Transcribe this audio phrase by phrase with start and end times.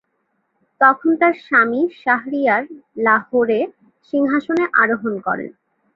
[0.81, 2.63] তখন তার স্বামী শাহরিয়ার
[3.05, 3.59] লাহোরে
[4.13, 5.51] সিংহাসনে আরোহণ করেন।